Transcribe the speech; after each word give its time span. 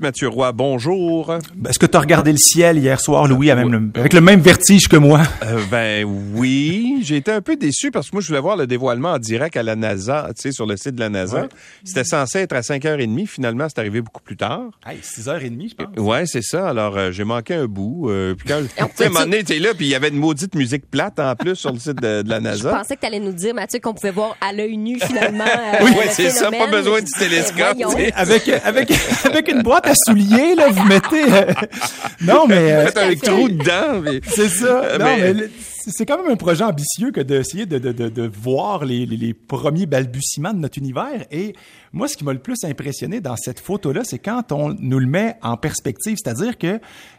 Mathieu 0.00 0.28
Roy, 0.28 0.52
bonjour. 0.52 1.34
Est-ce 1.68 1.78
que 1.78 1.86
tu 1.86 1.96
as 1.96 2.00
regardé 2.00 2.32
le 2.32 2.38
ciel 2.38 2.78
hier 2.78 3.00
soir, 3.00 3.26
Louis, 3.26 3.50
avec 3.50 3.66
le, 3.66 3.90
avec 3.94 4.12
le 4.12 4.20
même 4.20 4.40
vertige 4.40 4.88
que 4.88 4.96
moi? 4.96 5.20
Euh, 5.42 5.60
ben 5.70 6.04
oui, 6.34 7.00
j'ai 7.02 7.16
été 7.16 7.30
un 7.30 7.40
peu 7.42 7.56
déçu 7.56 7.90
parce 7.90 8.08
que 8.10 8.16
moi, 8.16 8.22
je 8.22 8.28
voulais 8.28 8.40
voir 8.40 8.56
le 8.56 8.66
dévoilement 8.66 9.10
en 9.12 9.18
direct 9.18 9.56
à 9.56 9.62
la 9.62 9.76
NASA, 9.76 10.28
tu 10.34 10.42
sais, 10.42 10.52
sur 10.52 10.64
le 10.66 10.76
site 10.76 10.94
de 10.94 11.00
la 11.00 11.08
NASA. 11.10 11.48
C'était 11.84 12.04
censé 12.04 12.38
être 12.38 12.54
à 12.54 12.60
5h30, 12.60 13.26
finalement, 13.26 13.66
c'est 13.68 13.78
arrivé 13.78 14.00
beaucoup 14.00 14.22
plus 14.22 14.36
tard. 14.36 14.62
Hey, 14.86 14.98
6h30, 14.98 15.70
je 15.70 15.74
pense. 15.84 15.96
Ouais, 15.98 16.24
c'est 16.26 16.42
ça. 16.42 16.68
Alors, 16.68 16.96
euh, 16.96 17.10
j'ai 17.12 17.24
manqué 17.24 17.54
un 17.54 17.66
bout. 17.66 18.08
Euh, 18.08 18.34
puis 18.34 18.48
quand, 18.48 18.60
tu 18.62 18.68
sais, 18.96 19.04
à 19.04 19.06
un 19.06 19.10
moment 19.10 19.24
donné, 19.24 19.44
t'es 19.44 19.58
là, 19.58 19.70
puis 19.76 19.86
il 19.86 19.90
y 19.90 19.94
avait 19.94 20.08
une 20.08 20.16
maudite 20.18 20.54
musique 20.54 20.90
plate 20.90 21.18
en 21.20 21.34
plus 21.36 21.56
sur 21.56 21.72
le 21.72 21.78
site 21.78 22.00
de, 22.00 22.22
de 22.22 22.28
la 22.30 22.38
Je 22.38 22.42
NASA. 22.44 22.70
pensais 22.74 22.96
que 22.96 23.00
tu 23.00 23.06
allais 23.06 23.20
nous 23.20 23.32
dire, 23.32 23.54
Mathieu, 23.54 23.80
qu'on 23.80 23.94
pouvait 23.94 24.10
voir 24.12 24.36
à 24.40 24.52
l'œil 24.52 24.76
nu, 24.76 24.98
finalement. 24.98 25.44
euh, 25.46 25.84
Oui, 25.84 25.90
ouais, 25.92 26.08
c'est 26.10 26.30
ça, 26.30 26.50
pas 26.50 26.66
besoin 26.68 27.00
du 27.00 27.10
télescope, 27.18 27.76
Ben. 27.76 28.10
Avec, 28.14 28.48
avec, 28.48 28.92
avec 29.24 29.48
une 29.52 29.62
boîte 29.62 29.86
à 29.90 29.94
souliers, 30.06 30.54
là, 30.54 30.68
vous 30.70 30.84
mettez... 30.84 31.24
euh, 31.32 31.52
Non, 32.22 32.46
mais... 32.48 32.72
euh, 32.72 33.14
trou 33.22 33.48
dedans. 33.48 34.00
mais- 34.02 34.20
C'est 34.26 34.48
ça. 34.48 34.82
Non, 34.98 35.04
Mais- 35.04 35.18
mais 35.18 35.32
le- 35.34 35.50
c'est 35.86 36.04
quand 36.04 36.22
même 36.22 36.30
un 36.30 36.36
projet 36.36 36.62
ambitieux 36.62 37.10
que 37.10 37.20
d'essayer 37.22 37.64
de, 37.64 37.78
de, 37.78 37.90
de, 37.92 38.08
de 38.10 38.30
voir 38.40 38.84
les, 38.84 39.06
les, 39.06 39.16
les 39.16 39.32
premiers 39.34 39.86
balbutiements 39.86 40.52
de 40.52 40.58
notre 40.58 40.76
univers. 40.78 41.24
Et 41.30 41.54
moi, 41.92 42.06
ce 42.06 42.16
qui 42.18 42.24
m'a 42.24 42.34
le 42.34 42.38
plus 42.38 42.62
impressionné 42.64 43.20
dans 43.20 43.34
cette 43.36 43.60
photo-là, 43.60 44.02
c'est 44.04 44.18
quand 44.18 44.52
on 44.52 44.76
nous 44.78 44.98
le 44.98 45.06
met 45.06 45.36
en 45.42 45.56
perspective. 45.56 46.16
C'est-à-dire 46.22 46.58
que 46.58 46.78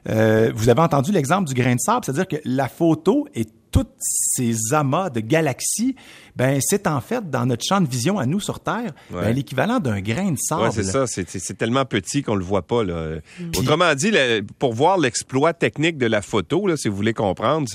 euh, 0.09 0.51
vous 0.55 0.69
avez 0.69 0.81
entendu 0.81 1.11
l'exemple 1.11 1.47
du 1.47 1.55
grain 1.55 1.73
de 1.73 1.79
sable, 1.79 2.05
c'est-à-dire 2.05 2.27
que 2.27 2.35
la 2.45 2.67
photo 2.67 3.27
et 3.33 3.45
tous 3.71 3.87
ces 3.99 4.73
amas 4.73 5.09
de 5.09 5.21
galaxies, 5.21 5.95
ben 6.35 6.59
c'est 6.61 6.87
en 6.87 7.01
fait 7.01 7.29
dans 7.29 7.45
notre 7.45 7.63
champ 7.65 7.81
de 7.81 7.87
vision 7.87 8.19
à 8.19 8.25
nous 8.25 8.39
sur 8.39 8.59
Terre, 8.59 8.93
Ouais. 9.11 9.21
ben, 9.21 9.35
l'équivalent 9.35 9.79
d'un 9.79 10.01
grain 10.01 10.31
de 10.31 10.37
sable. 10.37 10.63
Ouais, 10.63 10.71
c'est 10.71 10.83
ça. 10.83 11.05
C'est, 11.07 11.57
tellement 11.57 11.85
petit 11.85 12.23
qu'on 12.23 12.35
le 12.35 12.43
voit 12.43 12.61
pas. 12.61 12.83
Là. 12.83 13.17
Autrement 13.57 13.93
dit, 13.95 14.11
pour 14.59 14.73
voir 14.73 14.97
l'exploit 14.97 15.53
technique 15.53 15.97
de 15.97 16.05
la 16.05 16.21
photo, 16.21 16.67
là, 16.67 16.77
si 16.77 16.87
vous 16.87 16.95
voulez 16.95 17.13
comprendre, 17.13 17.67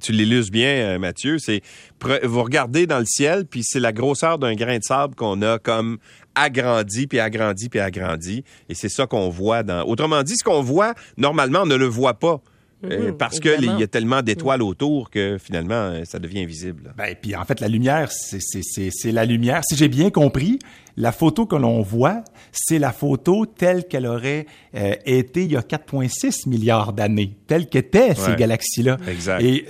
tu 0.00 0.12
l'illustres 0.12 0.52
bien, 0.52 0.68
euh, 0.68 0.98
Mathieu. 0.98 1.38
C'est 1.38 1.62
vous 2.22 2.42
regardez 2.42 2.86
dans 2.86 2.98
le 2.98 3.06
ciel, 3.06 3.46
puis 3.46 3.62
c'est 3.64 3.80
la 3.80 3.92
grosseur 3.92 4.38
d'un 4.38 4.54
grain 4.54 4.78
de 4.78 4.82
sable 4.82 5.14
qu'on 5.14 5.42
a 5.42 5.58
comme 5.58 5.98
agrandi, 6.34 7.06
puis 7.06 7.18
agrandi, 7.18 7.68
puis 7.68 7.80
agrandi. 7.80 8.44
Et 8.68 8.74
c'est 8.74 8.88
ça 8.88 9.06
qu'on 9.06 9.28
voit 9.28 9.62
dans. 9.62 9.82
Autrement 9.84 10.22
dit, 10.22 10.36
ce 10.36 10.44
qu'on 10.44 10.62
voit 10.62 10.94
normalement, 11.16 11.60
on 11.62 11.66
ne 11.66 11.76
le 11.76 11.86
voit 11.86 12.14
pas. 12.14 12.40
Euh, 12.84 13.12
parce 13.12 13.40
qu'il 13.40 13.64
y 13.78 13.82
a 13.82 13.86
tellement 13.86 14.22
d'étoiles 14.22 14.62
autour 14.62 15.10
que 15.10 15.38
finalement, 15.42 15.74
euh, 15.74 16.04
ça 16.04 16.18
devient 16.18 16.40
invisible. 16.42 16.92
Ben, 16.96 17.14
puis 17.20 17.34
en 17.34 17.44
fait, 17.44 17.60
la 17.60 17.68
lumière, 17.68 18.12
c'est- 18.12 18.40
c'est 18.40 18.60
c'est- 18.62 18.90
c'est 18.92 19.12
la 19.12 19.24
lumière. 19.24 19.62
Si 19.68 19.76
j'ai 19.76 19.88
bien 19.88 20.10
compris, 20.10 20.58
la 20.98 21.12
photo 21.12 21.46
que 21.46 21.56
l'on 21.56 21.82
voit, 21.82 22.22
c'est 22.52 22.78
la 22.78 22.92
photo 22.92 23.46
telle 23.46 23.86
qu'elle 23.86 24.06
aurait 24.06 24.46
euh, 24.74 24.94
été 25.06 25.44
il 25.44 25.52
y 25.52 25.56
a 25.56 25.62
4,6 25.62 26.46
milliards 26.46 26.92
d'années, 26.92 27.34
telle 27.46 27.66
qu'étaient 27.68 28.14
ces 28.14 28.30
Ouais. 28.32 28.36
galaxies-là. 28.36 28.98
Exact. 29.08 29.40
Et 29.42 29.64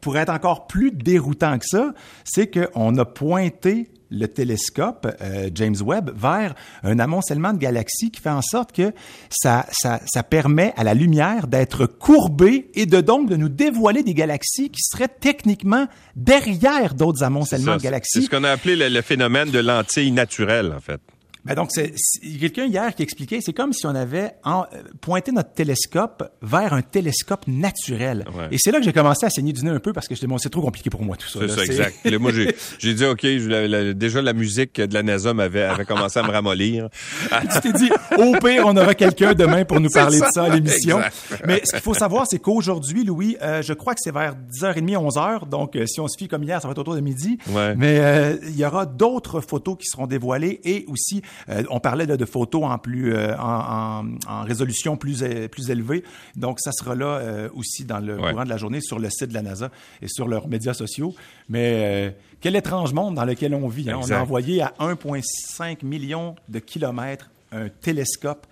pour 0.00 0.16
être 0.16 0.30
encore 0.30 0.66
plus 0.66 0.90
déroutant 0.90 1.58
que 1.58 1.66
ça, 1.66 1.92
c'est 2.24 2.48
qu'on 2.50 2.96
a 2.96 3.04
pointé 3.04 3.88
le 4.10 4.26
télescope 4.26 5.06
euh, 5.20 5.50
James 5.54 5.76
Webb 5.84 6.10
vers 6.16 6.54
un 6.82 6.98
amoncellement 6.98 7.52
de 7.52 7.58
galaxies 7.58 8.10
qui 8.10 8.20
fait 8.20 8.30
en 8.30 8.42
sorte 8.42 8.72
que 8.72 8.92
ça, 9.30 9.66
ça, 9.72 10.00
ça 10.06 10.22
permet 10.22 10.72
à 10.76 10.84
la 10.84 10.94
lumière 10.94 11.46
d'être 11.46 11.86
courbée 11.86 12.70
et 12.74 12.86
de 12.86 13.00
donc 13.00 13.28
de 13.28 13.36
nous 13.36 13.48
dévoiler 13.48 14.02
des 14.02 14.14
galaxies 14.14 14.70
qui 14.70 14.80
seraient 14.82 15.08
techniquement 15.08 15.86
derrière 16.16 16.94
d'autres 16.94 17.22
amoncellements 17.22 17.72
Ça, 17.72 17.78
de 17.78 17.82
galaxies. 17.82 18.20
C'est 18.20 18.26
ce 18.26 18.30
qu'on 18.30 18.44
a 18.44 18.50
appelé 18.50 18.76
le, 18.76 18.88
le 18.88 19.02
phénomène 19.02 19.50
de 19.50 19.58
lentille 19.58 20.12
naturelle, 20.12 20.72
en 20.76 20.80
fait. 20.80 21.00
Ben 21.44 21.54
donc, 21.54 21.70
c'est 21.72 21.92
c'est- 21.96 22.20
il 22.22 22.32
y 22.34 22.36
a 22.36 22.48
quelqu'un 22.50 22.66
hier 22.66 22.94
qui 22.94 23.02
expliquait, 23.02 23.38
c'est 23.40 23.52
comme 23.52 23.72
si 23.72 23.86
on 23.86 23.94
avait 23.94 24.32
en- 24.44 24.62
euh, 24.72 24.82
pointé 25.00 25.32
notre 25.32 25.52
télescope 25.52 26.30
vers 26.42 26.72
un 26.72 26.82
télescope 26.82 27.46
naturel. 27.46 28.24
Ouais. 28.36 28.48
Et 28.50 28.56
c'est 28.58 28.70
là 28.70 28.78
que 28.78 28.84
j'ai 28.84 28.92
commencé 28.92 29.24
à 29.26 29.30
saigner 29.30 29.52
du 29.52 29.64
nez 29.64 29.70
un 29.70 29.78
peu 29.80 29.92
parce 29.92 30.08
que 30.08 30.14
je 30.14 30.26
bon, 30.26 30.36
c'est 30.38 30.50
trop 30.50 30.60
compliqué 30.62 30.90
pour 30.90 31.02
moi 31.02 31.16
tout 31.16 31.28
ça. 31.28 31.40
C'est 31.42 31.48
ça, 31.54 31.64
exact. 31.64 31.96
Là, 32.04 32.18
moi, 32.18 32.32
j'ai, 32.78 32.94
dit, 32.94 33.04
OK, 33.04 33.20
je- 33.22 33.48
la- 33.48 33.66
la- 33.68 33.94
déjà, 33.94 34.20
la 34.20 34.32
musique 34.32 34.80
de 34.80 34.92
la 34.92 35.02
NASA 35.02 35.32
m'avait 35.32 35.62
avait 35.62 35.84
commencé 35.84 36.18
à 36.18 36.22
me 36.22 36.30
ramollir. 36.30 36.88
tu 37.52 37.60
t'es 37.60 37.72
dit, 37.72 37.90
au 38.18 38.32
pire, 38.38 38.64
on 38.66 38.76
aura 38.76 38.94
quelqu'un 38.94 39.32
demain 39.34 39.64
pour 39.64 39.80
nous 39.80 39.88
parler 39.90 40.18
ça, 40.18 40.26
de 40.28 40.32
ça 40.32 40.42
à 40.44 40.48
l'émission. 40.54 41.00
Mais 41.46 41.62
ce 41.64 41.72
qu'il 41.72 41.80
faut 41.80 41.94
savoir, 41.94 42.26
c'est 42.28 42.38
qu'aujourd'hui, 42.40 43.04
Louis, 43.04 43.36
euh, 43.42 43.62
je 43.62 43.72
crois 43.72 43.94
que 43.94 44.00
c'est 44.02 44.12
vers 44.12 44.34
10h30, 44.34 44.96
11h. 44.96 45.46
Donc, 45.48 45.76
euh, 45.76 45.86
si 45.86 46.00
on 46.00 46.08
se 46.08 46.16
fie 46.18 46.28
comme 46.28 46.42
hier, 46.42 46.60
ça 46.60 46.68
va 46.68 46.72
être 46.72 46.78
autour 46.78 46.94
de 46.94 47.00
midi. 47.00 47.38
Ouais. 47.48 47.74
Mais 47.76 47.98
euh, 48.00 48.36
il 48.42 48.56
y 48.56 48.64
aura 48.64 48.84
d'autres 48.86 49.40
photos 49.40 49.76
qui 49.78 49.86
seront 49.86 50.06
dévoilées 50.06 50.60
et 50.64 50.84
aussi, 50.88 51.22
euh, 51.48 51.62
on 51.70 51.80
parlait 51.80 52.06
de, 52.06 52.16
de 52.16 52.24
photos 52.24 52.64
en 52.64 52.78
plus 52.78 53.14
euh, 53.14 53.36
en, 53.38 54.04
en- 54.04 54.18
en 54.28 54.42
résolution 54.42 54.96
plus 54.96 55.22
euh, 55.22 55.48
plus 55.48 55.70
élevée. 55.70 56.04
Donc, 56.36 56.60
ça 56.60 56.72
sera 56.72 56.94
là 56.94 57.06
euh, 57.18 57.48
aussi 57.54 57.84
dans 57.84 57.98
le 58.00 58.18
Ouais. 58.18 58.30
courant 58.32 58.44
de 58.44 58.48
la 58.48 58.56
journée 58.56 58.80
sur 58.80 58.98
le 58.98 59.10
site 59.10 59.28
de 59.28 59.34
la 59.34 59.42
NASA 59.42 59.70
et 60.02 60.08
sur 60.08 60.28
leurs 60.28 60.48
médias 60.48 60.74
sociaux. 60.74 61.14
Mais 61.48 61.72
euh, 61.74 62.10
quel 62.40 62.56
étrange 62.56 62.92
monde 62.92 63.14
dans 63.16 63.24
lequel 63.24 63.54
on 63.54 63.68
vit. 63.68 63.90
hein. 63.90 63.98
On 64.02 64.10
a 64.10 64.20
envoyé 64.20 64.62
à 64.62 64.72
1,5 64.80 65.84
million 65.84 66.34
de 66.48 66.58
kilomètres 66.58 67.30
un 67.52 67.68
télescope 67.68 68.46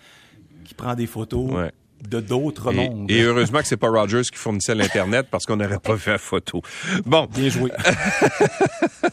qui 0.65 0.75
prend 0.75 0.95
des 0.95 1.07
photos 1.07 1.51
Ouais. 1.53 1.71
De 2.03 2.21
d'autres 2.21 2.73
mondes. 2.73 3.11
et 3.11 3.23
heureusement 3.23 3.61
que 3.61 3.67
c'est 3.67 3.77
pas 3.77 3.89
Rogers 3.89 4.23
qui 4.23 4.39
fournissait 4.39 4.75
l'Internet 4.75 5.27
parce 5.31 5.47
qu'on 5.47 5.57
n'aurait 5.57 5.79
pas 5.79 5.97
fait 5.97 6.13
la 6.13 6.19
photo. 6.19 6.63
Bon, 7.05 7.27
Bien 7.33 7.49
joué. 7.49 7.71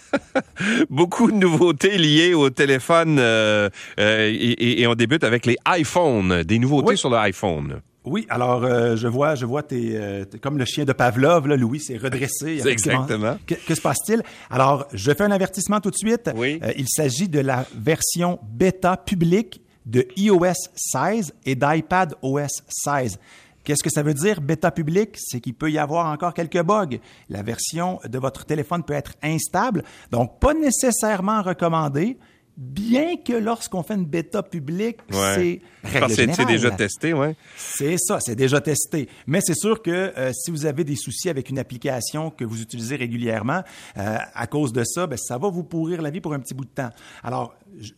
beaucoup 0.89 1.31
de 1.31 1.37
nouveautés 1.37 1.97
liées 1.97 2.33
au 2.33 2.49
téléphone 2.49 3.17
euh, 3.19 3.69
euh, 3.99 4.31
et, 4.33 4.85
on 4.87 4.95
débute 4.95 5.23
avec 5.23 5.45
les 5.45 5.55
iPhones, 5.67 6.43
des 6.43 6.59
nouveautés 6.59 6.89
Oui. 6.89 6.97
sur 6.97 7.09
le 7.09 7.17
iPhone. 7.17 7.81
Oui, 8.05 8.25
alors 8.29 8.65
euh, 8.65 8.97
je 8.97 9.07
vois, 9.07 9.35
je 9.35 9.45
vois 9.45 9.63
tes, 9.63 9.91
euh, 9.93 10.25
comme 10.41 10.57
le 10.57 10.65
chien 10.65 10.83
de 10.83 10.91
Pavlov, 10.91 11.47
là, 11.47 11.55
Louis, 11.55 11.79
c'est 11.85 11.97
redressé. 11.97 12.59
C'est 12.59 12.71
exactement. 12.71 13.37
Que, 13.47 13.55
que 13.55 13.75
se 13.75 13.81
passe-t-il? 13.81 14.21
Alors, 14.49 14.87
je 14.93 15.11
fais 15.11 15.23
un 15.23 15.31
avertissement 15.31 15.79
tout 15.79 15.89
de 15.89 15.95
suite. 15.95 16.29
Oui. 16.35 16.59
Euh, 16.63 16.73
il 16.77 16.87
s'agit 16.89 17.29
de 17.29 17.39
la 17.39 17.65
version 17.75 18.39
bêta 18.43 18.97
publique 18.97 19.61
de 19.85 20.07
iOS 20.15 20.69
16 20.75 21.33
et 21.45 21.55
d'iPad 21.55 22.15
OS 22.21 22.63
16. 22.69 23.19
Qu'est-ce 23.63 23.83
que 23.83 23.89
ça 23.89 24.03
veut 24.03 24.13
dire 24.13 24.41
bêta 24.41 24.71
public? 24.71 25.15
C'est 25.17 25.39
qu'il 25.39 25.53
peut 25.53 25.71
y 25.71 25.77
avoir 25.77 26.07
encore 26.07 26.33
quelques 26.33 26.61
bugs. 26.61 26.97
La 27.29 27.43
version 27.43 27.99
de 28.03 28.19
votre 28.19 28.45
téléphone 28.45 28.83
peut 28.83 28.93
être 28.93 29.13
instable, 29.23 29.83
donc 30.11 30.39
pas 30.39 30.53
nécessairement 30.53 31.41
recommandée. 31.41 32.17
Bien 32.55 33.17
que 33.17 33.33
lorsqu'on 33.33 33.81
fait 33.81 33.95
une 33.95 34.05
bêta 34.05 34.43
publique, 34.43 34.97
Ouais. 35.11 35.61
c'est 35.83 35.99
que 36.07 36.13
c'est- 36.13 36.45
déjà 36.45 36.69
testé, 36.69 37.11
ouais. 37.13 37.35
C'est 37.57 37.97
ça, 37.97 38.19
c'est 38.21 38.35
déjà 38.35 38.61
testé. 38.61 39.09
Mais 39.25 39.39
c'est 39.41 39.55
sûr 39.55 39.81
que 39.81 39.89
euh, 39.91 40.31
si 40.33 40.51
vous 40.51 40.65
avez 40.67 40.83
des 40.83 40.95
soucis 40.95 41.29
avec 41.29 41.49
une 41.49 41.57
application 41.57 42.29
que 42.29 42.45
vous 42.45 42.61
utilisez 42.61 42.95
régulièrement, 42.95 43.61
euh, 43.97 44.17
à 44.35 44.45
cause 44.47 44.71
de 44.71 44.83
ça, 44.83 45.07
ben, 45.07 45.17
ça 45.17 45.39
va 45.39 45.49
vous 45.49 45.63
pourrir 45.63 46.01
la 46.03 46.11
vie 46.11 46.21
pour 46.21 46.33
un 46.33 46.39
petit 46.39 46.53
bout 46.53 46.65
de 46.65 46.69
temps. 46.69 46.89
Alors, 47.23 47.55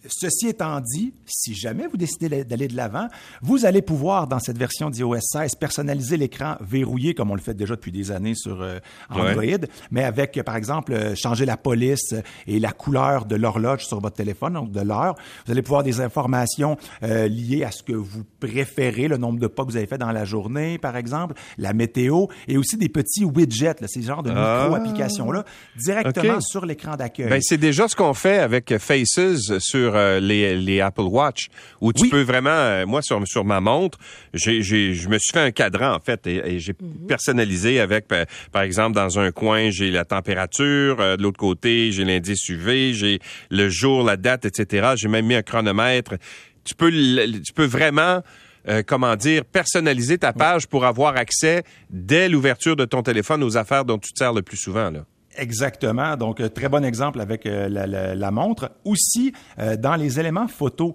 ceci 0.08 0.48
étant 0.48 0.80
dit, 0.80 1.14
si 1.26 1.54
jamais 1.54 1.88
vous 1.88 1.98
décidez 1.98 2.46
d'aller 2.46 2.70
de 2.70 2.78
l'avant, 2.78 3.08
vous 3.42 3.66
allez 3.66 3.82
pouvoir, 3.82 4.26
dans 4.28 4.40
cette 4.40 4.58
version 4.58 4.90
d'iOS 4.90 5.20
16, 5.20 5.56
personnaliser 5.56 6.16
l'écran 6.16 6.56
verrouillé, 6.62 7.14
comme 7.14 7.30
on 7.30 7.36
le 7.36 7.42
fait 7.42 7.54
déjà 7.56 7.76
depuis 7.76 7.92
des 7.92 8.10
années 8.12 8.36
sur 8.36 8.62
euh, 8.62 8.80
Android, 9.10 9.68
mais 9.92 10.06
avec, 10.06 10.42
par 10.44 10.56
exemple, 10.56 11.14
changer 11.16 11.46
la 11.46 11.58
police 11.58 12.16
et 12.48 12.60
la 12.60 12.72
couleur 12.72 13.26
de 13.26 13.36
l'horloge 13.36 13.86
sur 13.86 14.00
votre 14.00 14.16
téléphone, 14.16 14.45
donc 14.50 14.72
de 14.72 14.82
l'heure. 14.82 15.16
Vous 15.46 15.52
allez 15.52 15.62
pouvoir 15.62 15.84
des 15.84 16.02
informations 16.02 16.78
euh, 17.04 17.28
liées 17.28 17.64
à 17.64 17.72
ce 17.72 17.84
que 17.84 17.94
vous 17.94 18.24
préférez, 18.40 19.08
le 19.08 19.18
nombre 19.18 19.40
de 19.40 19.48
pas 19.48 19.64
que 19.64 19.72
vous 19.72 19.78
avez 19.78 19.88
fait 19.88 19.98
dans 19.98 20.12
la 20.12 20.26
journée, 20.26 20.78
par 20.78 20.96
exemple, 20.98 21.34
la 21.58 21.74
météo, 21.74 22.26
et 22.48 22.58
aussi 22.58 22.78
des 22.78 22.90
petits 22.90 23.26
widgets, 23.26 23.76
là, 23.82 23.88
ces 23.88 24.02
genres 24.02 24.24
de 24.24 24.32
Ah. 24.36 24.64
micro-applications-là, 24.64 25.44
directement 25.78 26.42
sur 26.42 26.66
l'écran 26.66 26.96
d'accueil. 26.96 27.30
Ben, 27.30 27.40
c'est 27.42 27.58
déjà 27.58 27.88
ce 27.88 27.96
qu'on 27.96 28.14
fait 28.14 28.40
avec 28.40 28.78
Faces 28.78 29.58
sur 29.60 29.96
euh, 29.96 30.20
les, 30.20 30.56
les 30.58 30.82
Apple 30.82 31.02
Watch, 31.02 31.48
où 31.82 31.94
tu 31.94 32.04
Oui. 32.04 32.10
peux 32.10 32.22
vraiment, 32.22 32.50
euh, 32.50 32.86
moi 32.86 33.02
sur, 33.02 33.22
sur 33.28 33.46
ma 33.46 33.60
montre, 33.62 33.98
j'ai, 34.34 34.62
je 34.62 35.10
me 35.10 35.18
suis 35.18 35.32
fait 35.32 35.40
un 35.40 35.52
cadran 35.52 35.94
en 35.96 36.00
fait 36.00 36.26
et, 36.28 36.56
et 36.56 36.60
j'ai 36.60 36.74
personnalisé 37.08 37.80
avec, 37.80 38.08
par, 38.52 38.62
exemple, 38.64 38.96
dans 38.96 39.20
un 39.20 39.32
coin 39.32 39.70
j'ai 39.70 39.92
la 39.92 40.06
température, 40.06 40.98
de 40.98 41.22
l'autre 41.22 41.40
côté 41.40 41.92
j'ai 41.92 42.04
l'indice 42.04 42.48
UV, 42.50 42.94
j'ai 42.94 43.20
le 43.50 43.70
jour, 43.70 44.04
la 44.04 44.18
date, 44.18 44.35
etc. 44.44 44.94
J'ai 44.96 45.08
même 45.08 45.26
mis 45.26 45.36
un 45.36 45.44
chronomètre. 45.44 46.16
Tu 46.64 46.76
peux, 46.76 46.92
tu 46.92 47.54
peux 47.54 47.66
vraiment 47.66 48.22
euh, 48.68 48.82
comment 48.86 49.16
dire, 49.16 49.46
personnaliser 49.46 50.18
ta 50.18 50.34
page 50.34 50.66
pour 50.68 50.86
avoir 50.86 51.16
accès 51.18 51.64
dès 51.92 52.28
l'ouverture 52.28 52.76
de 52.76 52.86
ton 52.86 53.04
téléphone 53.04 53.44
aux 53.44 53.58
affaires 53.58 53.86
dont 53.86 54.00
tu 54.00 54.12
te 54.12 54.18
sers 54.18 54.34
le 54.34 54.42
plus 54.42 54.58
souvent. 54.58 54.90
Là. 54.90 55.06
Exactement. 55.38 56.16
Donc, 56.16 56.40
euh, 56.40 56.50
très 56.50 56.70
bon 56.70 56.84
exemple 56.84 57.20
avec 57.20 57.46
euh, 57.46 57.68
la, 57.70 57.88
la, 57.88 58.16
la, 58.16 58.32
montre. 58.32 58.72
Aussi, 58.84 59.34
euh, 59.60 59.76
dans 59.76 59.96
les 59.96 60.20
éléments 60.20 60.48
photo, 60.48 60.94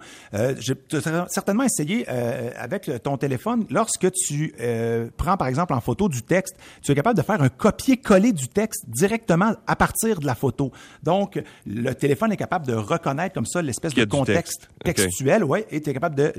j'ai 0.58 0.74
certainement 1.28 1.64
essayé 1.64 2.08
avec 2.08 2.90
ton 3.02 3.16
téléphone, 3.16 3.66
lorsque 3.70 4.10
tu 4.12 4.54
prends, 5.16 5.36
par 5.36 5.48
exemple, 5.48 5.74
en 5.74 5.80
photo 5.80 6.08
du 6.08 6.22
texte, 6.22 6.56
tu 6.82 6.92
es 6.92 6.94
capable 6.94 7.16
de 7.16 7.22
faire 7.22 7.42
un 7.42 7.48
copier-coller 7.48 8.32
du 8.32 8.48
texte 8.48 8.84
directement 8.88 9.54
à 9.66 9.76
partir 9.76 10.20
de 10.20 10.26
la 10.26 10.34
photo. 10.34 10.72
Donc, 11.02 11.42
le 11.66 11.92
téléphone 11.94 12.32
est 12.32 12.36
capable 12.36 12.66
de 12.66 12.74
reconnaître 12.74 13.34
comme 13.34 13.46
ça 13.46 13.62
l'espèce 13.62 13.94
de 13.94 14.04
contexte 14.04 14.68
textuel, 14.84 15.44
ouais, 15.44 15.66
et 15.70 15.80
tu 15.80 15.90
es 15.90 15.94
capable 15.94 16.14
de 16.14 16.32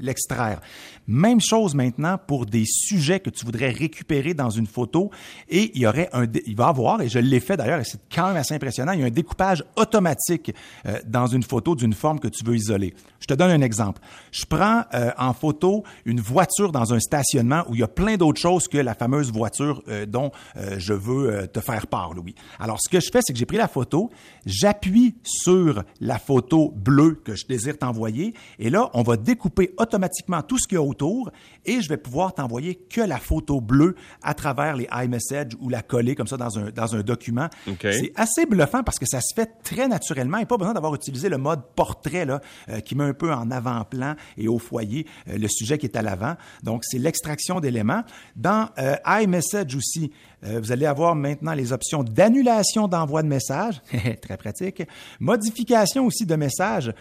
l'extraire. 0.00 0.60
Même 1.06 1.40
chose 1.40 1.74
maintenant 1.74 2.18
pour 2.18 2.46
des 2.46 2.64
sujets 2.66 3.20
que 3.20 3.30
tu 3.30 3.44
voudrais 3.44 3.70
récupérer 3.70 4.34
dans 4.34 4.50
une 4.50 4.66
photo, 4.66 5.10
et 5.48 5.72
il 5.74 5.82
y 5.82 5.86
aurait 5.86 6.08
un, 6.12 6.26
il 6.46 6.56
va 6.56 6.68
avoir, 6.68 7.02
et 7.02 7.08
je 7.08 7.17
je 7.22 7.26
l'ai 7.26 7.40
fait 7.40 7.56
d'ailleurs 7.56 7.80
et 7.80 7.84
c'est 7.84 8.00
quand 8.14 8.28
même 8.28 8.36
assez 8.36 8.54
impressionnant. 8.54 8.92
Il 8.92 9.00
y 9.00 9.02
a 9.02 9.06
un 9.06 9.10
découpage 9.10 9.64
automatique 9.76 10.54
euh, 10.86 10.98
dans 11.06 11.26
une 11.26 11.42
photo 11.42 11.74
d'une 11.74 11.94
forme 11.94 12.20
que 12.20 12.28
tu 12.28 12.44
veux 12.44 12.56
isoler. 12.56 12.94
Je 13.20 13.26
te 13.26 13.34
donne 13.34 13.50
un 13.50 13.60
exemple. 13.60 14.00
Je 14.32 14.44
prends 14.44 14.84
euh, 14.94 15.10
en 15.18 15.32
photo 15.32 15.84
une 16.04 16.20
voiture 16.20 16.72
dans 16.72 16.92
un 16.92 17.00
stationnement 17.00 17.64
où 17.68 17.74
il 17.74 17.80
y 17.80 17.84
a 17.84 17.88
plein 17.88 18.16
d'autres 18.16 18.40
choses 18.40 18.68
que 18.68 18.78
la 18.78 18.94
fameuse 18.94 19.32
voiture 19.32 19.82
euh, 19.88 20.06
dont 20.06 20.30
je 20.76 20.92
veux 20.92 21.46
te 21.48 21.60
faire 21.60 21.86
part, 21.86 22.14
Louis. 22.14 22.34
Alors, 22.58 22.78
ce 22.80 22.88
que 22.88 23.00
je 23.00 23.10
fais, 23.12 23.20
c'est 23.22 23.32
que 23.32 23.38
j'ai 23.38 23.46
pris 23.46 23.56
la 23.56 23.68
photo, 23.68 24.10
j'appuie 24.46 25.16
sur 25.22 25.82
la 26.00 26.18
photo 26.18 26.72
bleue 26.74 27.20
que 27.24 27.34
je 27.34 27.46
désire 27.46 27.78
t'envoyer 27.78 28.34
et 28.58 28.70
là, 28.70 28.90
on 28.94 29.02
va 29.02 29.16
découper 29.16 29.74
automatiquement 29.78 30.42
tout 30.42 30.58
ce 30.58 30.66
qu'il 30.66 30.76
y 30.76 30.78
a 30.78 30.82
autour 30.82 31.30
et 31.64 31.80
je 31.80 31.88
vais 31.88 31.96
pouvoir 31.96 32.34
t'envoyer 32.34 32.74
que 32.74 33.00
la 33.00 33.18
photo 33.18 33.60
bleue 33.60 33.94
à 34.22 34.34
travers 34.34 34.76
les 34.76 34.88
iMessage 34.92 35.52
ou 35.60 35.68
la 35.68 35.82
coller 35.82 36.14
comme 36.14 36.26
ça 36.26 36.36
dans 36.36 36.58
un, 36.58 36.70
dans 36.70 36.96
un 36.96 37.02
document. 37.08 37.48
C'est 37.80 38.12
assez 38.14 38.46
bluffant 38.46 38.82
parce 38.82 38.98
que 38.98 39.06
ça 39.06 39.20
se 39.20 39.34
fait 39.34 39.50
très 39.64 39.88
naturellement 39.88 40.38
et 40.38 40.46
pas 40.46 40.56
besoin 40.56 40.74
d'avoir 40.74 40.94
utilisé 40.94 41.28
le 41.28 41.38
mode 41.38 41.62
portrait 41.74 42.24
là, 42.24 42.40
euh, 42.68 42.80
qui 42.80 42.94
met 42.94 43.04
un 43.04 43.14
peu 43.14 43.32
en 43.32 43.50
avant-plan 43.50 44.14
et 44.36 44.46
au 44.46 44.58
foyer 44.58 45.06
euh, 45.28 45.38
le 45.38 45.48
sujet 45.48 45.78
qui 45.78 45.86
est 45.86 45.96
à 45.96 46.02
l'avant. 46.02 46.36
Donc, 46.62 46.84
c'est 46.84 46.98
l'extraction 46.98 47.60
d'éléments. 47.60 48.04
Dans 48.36 48.68
euh, 48.78 48.96
iMessage 49.06 49.74
aussi, 49.74 50.12
vous 50.42 50.72
allez 50.72 50.86
avoir 50.86 51.14
maintenant 51.14 51.52
les 51.52 51.72
options 51.72 52.04
d'annulation 52.04 52.88
d'envoi 52.88 53.22
de 53.22 53.28
messages, 53.28 53.80
très 54.22 54.36
pratique. 54.36 54.82
Modification 55.20 56.06
aussi 56.06 56.26
de 56.26 56.36
messages. 56.36 56.92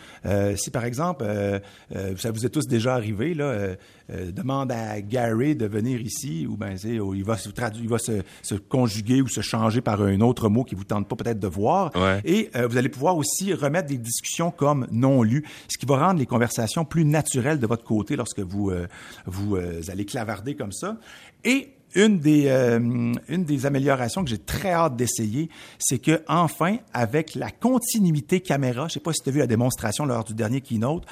si 0.55 0.71
par 0.71 0.85
exemple, 0.85 1.25
ça 2.17 2.31
vous 2.31 2.45
est 2.45 2.49
tous 2.49 2.67
déjà 2.67 2.95
arrivé, 2.95 3.33
là, 3.33 3.75
demande 4.09 4.71
à 4.71 5.01
Gary 5.01 5.55
de 5.55 5.65
venir 5.65 6.01
ici, 6.01 6.47
ou 6.47 6.57
ben, 6.57 6.75
il 6.83 7.23
va, 7.23 7.37
se, 7.37 7.49
il 7.75 7.89
va 7.89 7.99
se, 7.99 8.21
se 8.41 8.55
conjuguer 8.55 9.21
ou 9.21 9.27
se 9.27 9.41
changer 9.41 9.81
par 9.81 10.01
un 10.01 10.21
autre 10.21 10.49
mot 10.49 10.63
qui 10.63 10.75
vous 10.75 10.83
tente 10.83 11.07
pas 11.07 11.15
peut-être 11.15 11.39
de 11.39 11.47
voir. 11.47 11.91
Et 12.25 12.49
euh, 12.55 12.67
vous 12.67 12.77
allez 12.77 12.89
pouvoir 12.89 13.17
aussi 13.17 13.53
remettre 13.53 13.87
des 13.87 13.97
discussions 13.97 14.51
comme 14.51 14.87
non 14.91 15.23
lues, 15.23 15.45
ce 15.67 15.77
qui 15.77 15.85
va 15.85 15.97
rendre 15.97 16.19
les 16.19 16.25
conversations 16.25 16.85
plus 16.85 17.05
naturelles 17.05 17.59
de 17.59 17.67
votre 17.67 17.83
côté 17.83 18.15
lorsque 18.15 18.39
vous 18.39 18.69
euh, 18.69 18.87
vous 19.25 19.55
euh, 19.55 19.81
allez 19.89 20.05
clavarder 20.05 20.55
comme 20.55 20.71
ça. 20.71 20.97
Et 21.43 21.76
une 21.95 22.19
des, 22.19 22.49
une 22.49 23.43
des 23.43 23.65
améliorations 23.65 24.23
que 24.23 24.29
j'ai 24.29 24.37
très 24.37 24.71
hâte 24.71 24.95
d'essayer, 24.95 25.49
c'est 25.79 25.99
que 25.99 26.21
enfin, 26.27 26.77
avec 26.93 27.35
la 27.35 27.49
continuité 27.49 28.41
caméra, 28.41 28.87
je 28.87 28.95
sais 28.95 28.99
pas 28.99 29.13
si 29.13 29.23
tu 29.23 29.29
as 29.29 29.31
vu 29.31 29.39
la 29.39 29.47
démonstration 29.47 30.05
lors 30.05 30.23
du 30.23 30.33
dernier 30.33 30.61
keynote, 30.61 31.05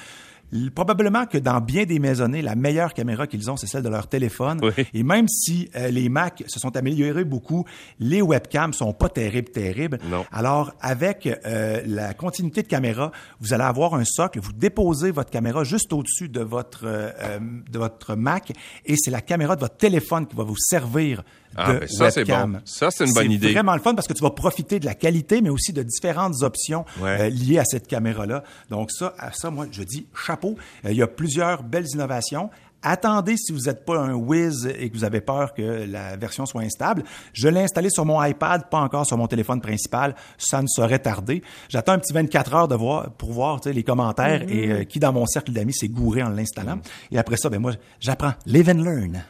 Probablement 0.74 1.26
que 1.26 1.38
dans 1.38 1.60
bien 1.60 1.84
des 1.84 1.98
maisonnées, 1.98 2.42
la 2.42 2.54
meilleure 2.54 2.94
caméra 2.94 3.26
qu'ils 3.26 3.50
ont, 3.50 3.56
c'est 3.56 3.66
celle 3.66 3.82
de 3.82 3.88
leur 3.88 4.08
téléphone. 4.08 4.60
Et 4.94 5.02
même 5.02 5.28
si 5.28 5.70
euh, 5.76 5.88
les 5.88 6.08
Mac 6.08 6.44
se 6.46 6.60
sont 6.60 6.76
améliorés 6.76 7.24
beaucoup, 7.24 7.64
les 7.98 8.22
webcams 8.22 8.72
sont 8.72 8.92
pas 8.92 9.08
terribles, 9.08 9.50
terribles. 9.50 9.98
Alors, 10.30 10.72
avec 10.80 11.26
euh, 11.26 11.82
la 11.86 12.14
continuité 12.14 12.62
de 12.62 12.68
caméra, 12.68 13.12
vous 13.40 13.52
allez 13.52 13.64
avoir 13.64 13.94
un 13.94 14.04
socle. 14.04 14.40
Vous 14.40 14.52
déposez 14.52 15.10
votre 15.10 15.30
caméra 15.30 15.64
juste 15.64 15.92
au-dessus 15.92 16.28
de 16.28 16.40
votre 16.40 16.84
euh, 16.84 17.38
de 17.70 17.78
votre 17.78 18.14
Mac, 18.14 18.52
et 18.84 18.94
c'est 18.96 19.10
la 19.10 19.20
caméra 19.20 19.56
de 19.56 19.60
votre 19.60 19.76
téléphone 19.76 20.26
qui 20.26 20.36
va 20.36 20.44
vous 20.44 20.56
servir 20.56 21.22
ah, 21.56 21.72
de 21.72 21.86
ça, 21.86 22.10
c'est 22.10 22.24
bon. 22.24 22.60
Ça, 22.64 22.90
c'est 22.90 23.06
une 23.06 23.14
bonne 23.14 23.30
idée. 23.30 23.48
C'est 23.48 23.52
vraiment 23.54 23.74
le 23.74 23.80
fun 23.80 23.94
parce 23.94 24.06
que 24.06 24.12
tu 24.12 24.22
vas 24.22 24.30
profiter 24.30 24.78
de 24.78 24.84
la 24.84 24.94
qualité, 24.94 25.40
mais 25.40 25.48
aussi 25.48 25.72
de 25.72 25.82
différentes 25.82 26.42
options 26.42 26.84
euh, 27.02 27.30
liées 27.30 27.58
à 27.58 27.64
cette 27.64 27.86
caméra-là. 27.86 28.44
Donc 28.70 28.90
ça, 28.90 29.14
à 29.18 29.32
ça, 29.32 29.50
moi, 29.50 29.66
je 29.70 29.82
dis 29.82 30.06
chapeau. 30.14 30.35
Euh, 30.44 30.90
il 30.90 30.96
y 30.96 31.02
a 31.02 31.06
plusieurs 31.06 31.62
belles 31.62 31.86
innovations. 31.92 32.50
Attendez 32.82 33.36
si 33.36 33.52
vous 33.52 33.62
n'êtes 33.62 33.84
pas 33.84 33.98
un 33.98 34.14
whiz 34.14 34.72
et 34.78 34.90
que 34.90 34.96
vous 34.96 35.02
avez 35.02 35.20
peur 35.20 35.54
que 35.54 35.86
la 35.90 36.16
version 36.16 36.46
soit 36.46 36.62
instable. 36.62 37.02
Je 37.32 37.48
l'ai 37.48 37.62
installé 37.62 37.90
sur 37.90 38.04
mon 38.04 38.22
iPad, 38.22 38.68
pas 38.70 38.78
encore 38.78 39.04
sur 39.06 39.16
mon 39.16 39.26
téléphone 39.26 39.60
principal. 39.60 40.14
Ça 40.38 40.62
ne 40.62 40.68
saurait 40.68 41.00
tarder. 41.00 41.42
J'attends 41.68 41.92
un 41.92 41.98
petit 41.98 42.12
24 42.12 42.54
heures 42.54 42.68
de 42.68 42.76
voir, 42.76 43.10
pour 43.12 43.32
voir 43.32 43.60
les 43.64 43.82
commentaires 43.82 44.42
et 44.48 44.70
euh, 44.70 44.84
qui 44.84 45.00
dans 45.00 45.12
mon 45.12 45.26
cercle 45.26 45.50
d'amis 45.50 45.74
s'est 45.74 45.88
gouré 45.88 46.22
en 46.22 46.28
l'installant. 46.28 46.78
Et 47.10 47.18
après 47.18 47.36
ça, 47.36 47.48
ben 47.48 47.58
moi, 47.58 47.72
j'apprends. 47.98 48.34
Live 48.44 48.68
and 48.68 48.82
learn. 48.82 49.24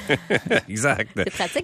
exact. 0.68 1.10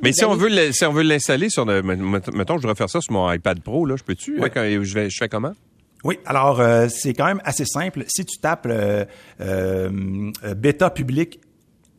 Mais 0.03 0.13
si 0.13 0.25
on, 0.27 0.35
veut 0.35 0.73
si 0.73 0.85
on 0.85 0.93
veut 0.93 1.05
l'installer 1.05 1.49
sur, 1.49 1.65
le, 1.65 1.81
mettons, 1.81 2.57
je 2.57 2.63
voudrais 2.63 2.75
faire 2.75 2.91
ça 2.91 3.01
sur 3.01 3.13
mon 3.15 3.33
iPad 3.33 3.61
Pro, 3.63 3.87
là, 3.87 3.97
je 3.97 4.05
peux-tu? 4.05 4.37
Je, 4.39 4.95
vais, 4.95 5.09
je 5.09 5.17
fais 5.19 5.29
comment? 5.31 5.53
Oui, 6.05 6.19
alors 6.25 6.61
euh, 6.61 6.89
c'est 6.89 7.15
quand 7.15 7.27
même 7.27 7.41
assez 7.45 7.65
simple. 7.65 8.05
Si 8.09 8.25
tu 8.25 8.39
tapes 8.39 8.67
euh, 8.67 9.05
euh, 9.41 10.31
bêta 10.57 10.91
public 10.91 11.41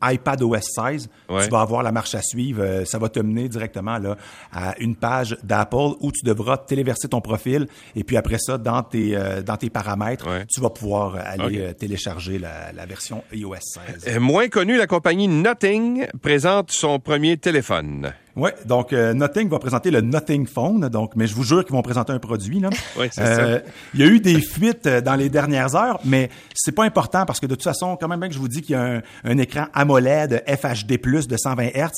iPad 0.04 0.42
OS 0.42 0.64
16, 0.74 1.08
tu 1.28 1.48
vas 1.48 1.60
avoir 1.60 1.84
la 1.84 1.92
marche 1.92 2.16
à 2.16 2.22
suivre. 2.22 2.82
ça 2.84 2.98
va 2.98 3.08
te 3.08 3.20
mener 3.20 3.48
directement 3.48 3.98
là, 3.98 4.16
à 4.52 4.76
une 4.80 4.96
page 4.96 5.36
d'Apple 5.44 5.94
où 6.00 6.10
tu 6.10 6.24
devras 6.24 6.56
téléverser 6.56 7.06
ton 7.06 7.20
profil 7.20 7.68
et 7.94 8.02
puis 8.02 8.16
après 8.16 8.38
ça, 8.40 8.58
dans 8.58 8.82
tes, 8.82 9.16
dans 9.46 9.56
tes 9.56 9.70
paramètres, 9.70 10.26
tu 10.52 10.60
vas 10.60 10.70
pouvoir 10.70 11.14
aller 11.24 11.72
télécharger 11.74 12.40
la, 12.40 12.72
la, 12.72 12.84
version 12.84 13.22
iOS 13.32 13.54
16. 14.02 14.18
moins 14.18 14.48
connu, 14.48 14.76
la 14.76 14.88
compagnie 14.88 15.28
Nothing 15.28 16.08
présente 16.20 16.72
son 16.72 16.98
premier 16.98 17.36
téléphone. 17.36 18.12
Oui, 18.34 18.50
donc 18.64 18.92
euh, 18.92 19.12
Nothing 19.12 19.48
va 19.48 19.58
présenter 19.58 19.90
le 19.90 20.00
Nothing 20.00 20.46
Phone, 20.46 20.88
donc, 20.88 21.12
mais 21.16 21.26
je 21.26 21.34
vous 21.34 21.44
jure 21.44 21.64
qu'ils 21.64 21.74
vont 21.74 21.82
présenter 21.82 22.12
un 22.12 22.18
produit. 22.18 22.60
Là. 22.60 22.70
Oui, 22.98 23.08
c'est 23.10 23.24
ça. 23.24 23.40
Euh, 23.40 23.60
il 23.94 24.00
y 24.00 24.02
a 24.02 24.06
eu 24.06 24.20
des 24.20 24.40
fuites 24.40 24.86
euh, 24.86 25.00
dans 25.00 25.14
les 25.14 25.28
dernières 25.28 25.74
heures, 25.74 25.98
mais 26.04 26.30
c'est 26.54 26.72
pas 26.72 26.84
important 26.84 27.24
parce 27.26 27.40
que 27.40 27.46
de 27.46 27.54
toute 27.54 27.64
façon, 27.64 27.96
quand 27.96 28.08
même 28.08 28.20
bien 28.20 28.28
que 28.28 28.34
je 28.34 28.38
vous 28.38 28.48
dis 28.48 28.62
qu'il 28.62 28.72
y 28.72 28.78
a 28.78 28.82
un, 28.82 29.02
un 29.24 29.38
écran 29.38 29.66
AMOLED 29.72 30.44
FHD+ 30.46 30.98
de 31.26 31.36
120 31.36 31.68
Hz, 31.68 31.90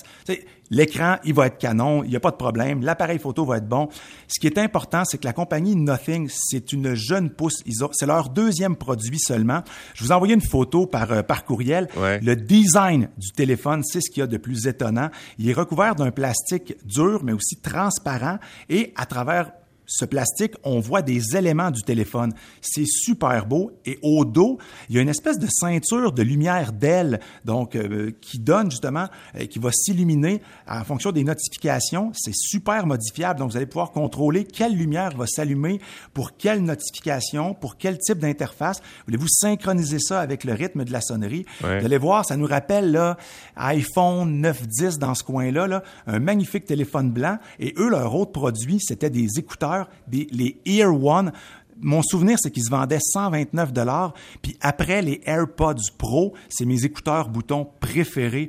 L'écran, 0.70 1.16
il 1.24 1.34
va 1.34 1.46
être 1.46 1.58
canon, 1.58 2.02
il 2.04 2.10
n'y 2.10 2.16
a 2.16 2.20
pas 2.20 2.30
de 2.30 2.36
problème. 2.36 2.82
L'appareil 2.82 3.18
photo 3.18 3.44
va 3.44 3.58
être 3.58 3.68
bon. 3.68 3.88
Ce 4.28 4.40
qui 4.40 4.46
est 4.46 4.58
important, 4.58 5.04
c'est 5.04 5.18
que 5.18 5.26
la 5.26 5.32
compagnie 5.32 5.76
Nothing, 5.76 6.28
c'est 6.30 6.72
une 6.72 6.94
jeune 6.94 7.30
pousse. 7.30 7.62
C'est 7.92 8.06
leur 8.06 8.30
deuxième 8.30 8.76
produit 8.76 9.18
seulement. 9.18 9.62
Je 9.94 10.04
vous 10.04 10.10
ai 10.10 10.14
envoyé 10.14 10.34
une 10.34 10.40
photo 10.40 10.86
par, 10.86 11.12
euh, 11.12 11.22
par 11.22 11.44
courriel. 11.44 11.88
Le 11.96 12.34
design 12.34 13.08
du 13.18 13.30
téléphone, 13.32 13.82
c'est 13.84 14.00
ce 14.00 14.10
qu'il 14.10 14.20
y 14.20 14.24
a 14.24 14.26
de 14.26 14.36
plus 14.36 14.66
étonnant. 14.66 15.10
Il 15.38 15.48
est 15.48 15.52
recouvert 15.52 15.94
d'un 15.94 16.10
plastique 16.10 16.76
dur, 16.84 17.22
mais 17.22 17.32
aussi 17.32 17.56
transparent. 17.56 18.38
Et 18.68 18.92
à 18.96 19.06
travers 19.06 19.52
ce 19.86 20.04
plastique, 20.04 20.54
on 20.62 20.80
voit 20.80 21.02
des 21.02 21.36
éléments 21.36 21.70
du 21.70 21.82
téléphone. 21.82 22.32
C'est 22.60 22.86
super 22.86 23.46
beau. 23.46 23.72
Et 23.84 23.98
au 24.02 24.24
dos, 24.24 24.58
il 24.88 24.96
y 24.96 24.98
a 24.98 25.02
une 25.02 25.08
espèce 25.08 25.38
de 25.38 25.46
ceinture 25.50 26.12
de 26.12 26.22
lumière 26.22 26.72
d'aile, 26.72 27.20
donc 27.44 27.76
euh, 27.76 28.12
qui 28.20 28.38
donne 28.38 28.70
justement, 28.70 29.06
euh, 29.36 29.46
qui 29.46 29.58
va 29.58 29.70
s'illuminer 29.72 30.40
en 30.68 30.84
fonction 30.84 31.12
des 31.12 31.24
notifications. 31.24 32.12
C'est 32.14 32.34
super 32.34 32.86
modifiable. 32.86 33.40
Donc, 33.40 33.50
vous 33.50 33.56
allez 33.56 33.66
pouvoir 33.66 33.92
contrôler 33.92 34.44
quelle 34.44 34.74
lumière 34.74 35.16
va 35.16 35.26
s'allumer 35.26 35.80
pour 36.12 36.36
quelle 36.36 36.62
notification, 36.62 37.54
pour 37.54 37.76
quel 37.76 37.98
type 37.98 38.18
d'interface. 38.18 38.80
Voulez-vous 39.06 39.28
synchroniser 39.28 39.98
ça 39.98 40.20
avec 40.20 40.44
le 40.44 40.54
rythme 40.54 40.84
de 40.84 40.92
la 40.92 41.00
sonnerie? 41.00 41.44
Vous 41.60 41.66
allez 41.66 41.98
voir, 41.98 42.24
ça 42.24 42.36
nous 42.36 42.46
rappelle 42.46 42.92
là, 42.92 43.16
iPhone 43.56 44.42
9-10 44.42 44.98
dans 44.98 45.14
ce 45.14 45.22
coin-là, 45.24 45.66
là, 45.66 45.82
un 46.06 46.18
magnifique 46.18 46.64
téléphone 46.64 47.10
blanc. 47.10 47.38
Et 47.58 47.74
eux, 47.78 47.90
leur 47.90 48.14
autre 48.14 48.32
produit, 48.32 48.78
c'était 48.80 49.10
des 49.10 49.38
écouteurs 49.38 49.73
des, 50.06 50.26
les 50.30 50.58
Ear 50.66 50.94
One. 50.94 51.32
Mon 51.80 52.02
souvenir, 52.02 52.36
c'est 52.40 52.50
qu'ils 52.50 52.64
se 52.64 52.70
vendaient 52.70 53.00
129 53.00 53.72
dollars. 53.72 54.14
Puis 54.42 54.56
après, 54.60 55.02
les 55.02 55.20
AirPods 55.26 55.74
Pro, 55.98 56.34
c'est 56.48 56.64
mes 56.64 56.84
écouteurs 56.84 57.28
boutons 57.28 57.66
préférés. 57.80 58.48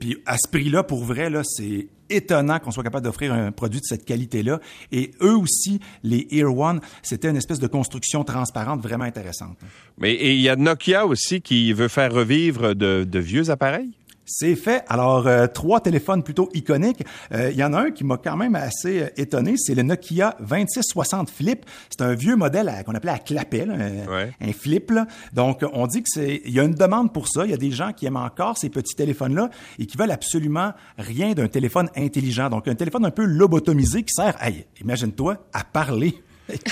puis 0.00 0.18
à 0.26 0.36
ce 0.36 0.48
prix-là, 0.50 0.82
pour 0.82 1.04
vrai, 1.04 1.30
là, 1.30 1.42
c'est 1.44 1.88
étonnant 2.10 2.58
qu'on 2.58 2.70
soit 2.70 2.82
capable 2.82 3.04
d'offrir 3.04 3.32
un 3.32 3.52
produit 3.52 3.80
de 3.80 3.86
cette 3.86 4.04
qualité-là. 4.04 4.60
Et 4.92 5.12
eux 5.20 5.36
aussi, 5.36 5.80
les 6.02 6.26
Ear 6.30 6.56
One, 6.56 6.80
c'était 7.02 7.28
une 7.28 7.36
espèce 7.36 7.58
de 7.58 7.66
construction 7.66 8.24
transparente 8.24 8.82
vraiment 8.82 9.04
intéressante. 9.04 9.58
Mais 9.98 10.14
il 10.14 10.40
y 10.40 10.48
a 10.48 10.56
Nokia 10.56 11.06
aussi 11.06 11.40
qui 11.40 11.72
veut 11.72 11.88
faire 11.88 12.12
revivre 12.12 12.74
de 12.74 13.18
vieux 13.18 13.50
appareils? 13.50 13.90
C'est 14.30 14.56
fait. 14.56 14.84
Alors, 14.88 15.26
euh, 15.26 15.46
trois 15.46 15.80
téléphones 15.80 16.22
plutôt 16.22 16.50
iconiques. 16.52 17.02
Euh, 17.32 17.50
Il 17.50 17.56
y 17.56 17.64
en 17.64 17.72
a 17.72 17.80
un 17.80 17.90
qui 17.90 18.04
m'a 18.04 18.18
quand 18.18 18.36
même 18.36 18.54
assez 18.54 19.00
euh, 19.02 19.08
étonné, 19.16 19.54
c'est 19.56 19.74
le 19.74 19.82
Nokia 19.82 20.36
2660 20.40 21.30
Flip. 21.30 21.64
C'est 21.88 22.02
un 22.04 22.14
vieux 22.14 22.36
modèle 22.36 22.70
qu'on 22.84 22.94
appelait 22.94 23.12
à 23.12 23.18
clapet, 23.18 23.64
là, 23.64 23.72
un, 23.74 24.06
Ouais. 24.06 24.32
un 24.40 24.52
flip. 24.52 24.90
là. 24.90 25.06
Donc, 25.32 25.64
on 25.72 25.86
dit 25.86 26.02
que 26.02 26.08
c'est, 26.12 26.42
il 26.44 26.52
y 26.52 26.60
a 26.60 26.64
une 26.64 26.74
demande 26.74 27.12
pour 27.12 27.26
ça. 27.26 27.46
Il 27.46 27.50
y 27.50 27.54
a 27.54 27.58
des 27.58 27.70
gens 27.70 27.92
qui 27.94 28.04
aiment 28.04 28.16
encore 28.16 28.58
ces 28.58 28.68
petits 28.68 28.94
téléphones-là 28.94 29.48
et 29.78 29.86
qui 29.86 29.96
veulent 29.96 30.10
absolument 30.10 30.72
rien 30.98 31.32
d'un 31.32 31.48
téléphone 31.48 31.88
intelligent. 31.96 32.50
Donc, 32.50 32.68
un 32.68 32.74
téléphone 32.74 33.06
un 33.06 33.10
peu 33.10 33.24
lobotomisé 33.24 34.02
qui 34.02 34.12
sert, 34.12 34.36
hey, 34.44 34.66
imagine-toi, 34.82 35.38
à 35.54 35.64
parler. 35.64 36.22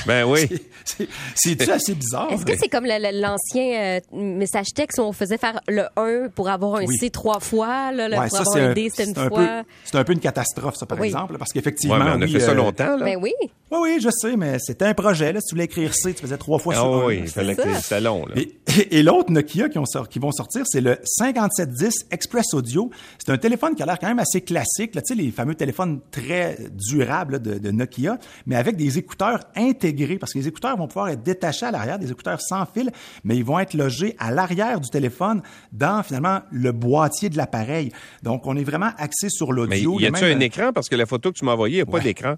Ben 0.06 0.24
oui. 0.24 0.40
C'est- 0.84 1.08
C'est-tu 1.34 1.70
assez 1.70 1.94
bizarre? 1.94 2.28
Est-ce 2.32 2.44
que 2.44 2.56
c'est 2.58 2.68
comme 2.68 2.86
l'ancien 2.86 3.80
euh, 3.80 4.00
message 4.12 4.68
texte 4.74 4.98
où 4.98 5.02
on 5.02 5.12
faisait 5.12 5.38
faire 5.38 5.60
le 5.68 5.84
1 5.96 6.28
pour 6.34 6.48
avoir 6.48 6.76
un 6.76 6.84
Oui. 6.84 6.96
C 6.96 7.10
trois 7.10 7.40
fois, 7.40 7.92
là, 7.92 8.08
Ouais, 8.08 8.16
pour 8.28 8.30
ça, 8.30 8.38
avoir 8.42 8.54
c'est 8.54 8.60
un 8.62 8.72
D, 8.72 8.88
c'était 8.90 9.04
c'est 9.04 9.10
une 9.10 9.18
un 9.18 9.28
fois? 9.28 9.38
peu, 9.46 9.68
c'est 9.84 9.96
un 9.96 10.04
peu 10.04 10.12
une 10.12 10.20
catastrophe, 10.20 10.76
ça, 10.76 10.86
par 10.86 10.98
Oui. 11.00 11.08
exemple, 11.08 11.36
parce 11.38 11.52
qu'effectivement. 11.52 11.96
Ouais, 11.96 12.02
on 12.14 12.22
a 12.22 12.24
oui, 12.24 12.32
fait 12.32 12.40
ça 12.40 12.50
euh, 12.52 12.54
longtemps, 12.54 12.96
là. 12.96 13.04
Ben 13.04 13.18
oui. 13.20 13.32
Oui, 13.72 13.78
oui, 13.82 13.98
je 14.00 14.10
sais, 14.10 14.36
mais 14.36 14.58
c'était 14.60 14.84
un 14.84 14.94
projet. 14.94 15.32
Là. 15.32 15.40
Si 15.40 15.48
tu 15.48 15.54
voulais 15.56 15.64
écrire 15.64 15.92
C, 15.92 16.14
tu 16.14 16.22
faisais 16.22 16.36
trois 16.36 16.58
fois 16.60 16.74
Ah 16.76 16.80
sur 16.82 16.94
un. 17.02 17.06
oui, 17.06 17.18
il 17.24 17.28
fallait 17.28 17.56
que 17.56 17.62
ça. 17.62 17.80
c'était 17.80 18.00
long, 18.00 18.24
là. 18.26 18.34
Et, 18.36 18.98
et 18.98 19.02
l'autre 19.02 19.32
Nokia 19.32 19.68
qui, 19.68 19.78
ont 19.78 19.84
qui 20.08 20.18
vont 20.20 20.30
sortir, 20.30 20.62
c'est 20.66 20.80
le 20.80 20.98
5710 21.04 22.06
Express 22.12 22.54
Audio. 22.54 22.90
C'est 23.18 23.32
un 23.32 23.38
téléphone 23.38 23.74
qui 23.74 23.82
a 23.82 23.86
l'air 23.86 23.98
quand 23.98 24.06
même 24.06 24.20
assez 24.20 24.40
classique, 24.40 24.94
là, 24.94 25.02
tu 25.02 25.14
sais, 25.16 25.20
les 25.20 25.30
fameux 25.32 25.56
téléphones 25.56 26.00
très 26.12 26.58
durables 26.72 27.34
là, 27.34 27.38
de, 27.40 27.58
de 27.58 27.70
Nokia, 27.72 28.18
mais 28.46 28.54
avec 28.56 28.76
des 28.76 28.98
écouteurs 28.98 29.40
intégrés, 29.68 30.18
parce 30.18 30.32
que 30.32 30.38
les 30.38 30.48
écouteurs 30.48 30.76
vont 30.76 30.86
pouvoir 30.86 31.08
être 31.08 31.22
détachés 31.22 31.66
à 31.66 31.70
l'arrière, 31.70 31.98
des 31.98 32.10
écouteurs 32.10 32.40
sans 32.40 32.64
fil, 32.66 32.90
mais 33.24 33.36
ils 33.36 33.44
vont 33.44 33.58
être 33.58 33.74
logés 33.74 34.14
à 34.18 34.30
l'arrière 34.30 34.80
du 34.80 34.88
téléphone 34.90 35.42
dans 35.72 36.02
finalement 36.02 36.40
le 36.50 36.72
boîtier 36.72 37.28
de 37.28 37.36
l'appareil. 37.36 37.92
Donc, 38.22 38.46
on 38.46 38.56
est 38.56 38.64
vraiment 38.64 38.90
axé 38.98 39.28
sur 39.28 39.48
Mais 39.50 39.56
l'audio. 39.56 39.98
y 40.00 40.02
Il 40.04 40.06
a-tu 40.06 40.24
même, 40.24 40.36
un 40.38 40.40
écran? 40.40 40.72
Parce 40.72 40.88
que 40.88 40.96
la 40.96 41.06
photo 41.06 41.32
que 41.32 41.38
tu 41.38 41.44
m'as 41.44 41.52
envoyée, 41.52 41.74
il 41.76 41.78
n'y 41.78 41.82
a 41.82 41.86
pas 41.86 41.92
Ouais. 41.98 42.02
d'écran. 42.02 42.36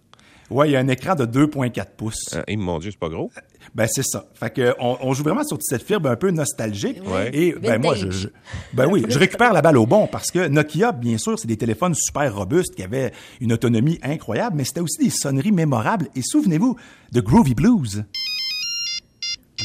Ouais, 0.50 0.68
il 0.68 0.72
y 0.72 0.76
a 0.76 0.80
un 0.80 0.88
écran 0.88 1.14
de 1.14 1.26
2.4 1.26 1.84
pouces. 1.96 2.30
Ah, 2.34 2.42
eh, 2.46 2.56
mon 2.56 2.78
Dieu, 2.78 2.90
c'est 2.90 2.98
pas 2.98 3.08
gros. 3.10 3.30
Ben 3.74 3.86
c'est 3.86 4.02
ça. 4.02 4.26
Fait 4.34 4.48
que 4.50 4.74
on, 4.80 4.96
on 5.02 5.12
joue 5.12 5.22
vraiment 5.22 5.44
sur 5.44 5.58
cette 5.60 5.82
fibre 5.82 6.08
un 6.08 6.16
peu 6.16 6.30
nostalgique. 6.30 6.98
Ouais. 7.06 7.30
Et 7.34 7.52
ben 7.52 7.78
moi 7.82 7.94
je, 7.94 8.28
ben 8.72 8.86
oui, 8.86 9.04
je 9.06 9.18
récupère 9.18 9.52
la 9.52 9.60
balle 9.60 9.76
au 9.76 9.84
bon 9.86 10.06
parce 10.06 10.30
que 10.30 10.48
Nokia 10.48 10.92
bien 10.92 11.18
sûr, 11.18 11.38
c'est 11.38 11.46
des 11.48 11.58
téléphones 11.58 11.94
super 11.94 12.34
robustes 12.34 12.74
qui 12.74 12.82
avaient 12.82 13.12
une 13.42 13.52
autonomie 13.52 13.98
incroyable, 14.02 14.56
mais 14.56 14.64
c'était 14.64 14.80
aussi 14.80 14.96
des 15.04 15.10
sonneries 15.10 15.52
mémorables 15.52 16.08
et 16.16 16.22
souvenez-vous 16.22 16.76
de 17.12 17.20
Groovy 17.20 17.54
Blues. 17.54 18.04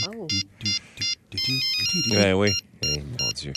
Oh, 0.09 0.27
Ben 2.11 2.33
oui. 2.33 2.51
Eh, 2.83 2.99
mon 3.21 3.29
Dieu. 3.35 3.53